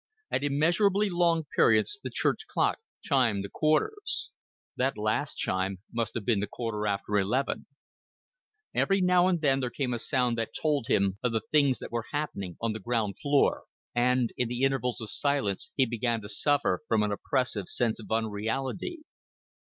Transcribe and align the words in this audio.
At 0.31 0.43
immeasurably 0.43 1.11
long 1.11 1.43
periods 1.55 1.99
the 2.01 2.09
church 2.09 2.47
clock 2.47 2.79
chimed 3.03 3.43
the 3.43 3.49
quarters. 3.49 4.31
That 4.75 4.97
last 4.97 5.35
chime 5.35 5.77
must 5.93 6.15
have 6.15 6.25
been 6.25 6.39
the 6.39 6.47
quarter 6.47 6.87
after 6.87 7.19
eleven. 7.19 7.67
Every 8.73 8.99
now 8.99 9.27
and 9.27 9.41
then 9.41 9.59
there 9.59 9.69
came 9.69 9.93
a 9.93 9.99
sound 9.99 10.39
that 10.39 10.55
told 10.59 10.87
him 10.87 11.19
of 11.21 11.33
the 11.33 11.41
things 11.51 11.77
that 11.77 11.91
were 11.91 12.05
happening 12.11 12.57
on 12.59 12.73
the 12.73 12.79
ground 12.79 13.17
floor; 13.21 13.65
and 13.93 14.33
in 14.37 14.47
the 14.47 14.63
intervals 14.63 15.01
of 15.01 15.11
silence 15.11 15.69
he 15.75 15.85
began 15.85 16.19
to 16.21 16.29
suffer 16.29 16.81
from 16.87 17.03
an 17.03 17.11
oppressive 17.11 17.69
sense 17.69 17.99
of 17.99 18.09
unreality. 18.11 19.01